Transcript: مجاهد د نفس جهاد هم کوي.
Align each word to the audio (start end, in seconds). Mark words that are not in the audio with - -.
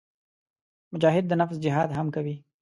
مجاهد 0.93 1.23
د 1.27 1.31
نفس 1.41 1.55
جهاد 1.63 1.89
هم 1.97 2.07
کوي. 2.15 2.35